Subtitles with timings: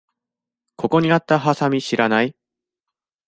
[0.77, 2.35] ここにあったハサミ知らない？